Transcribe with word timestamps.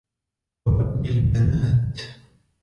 وَوَأْدِ 0.67 1.05
الْبَنَاتِ 1.05 2.01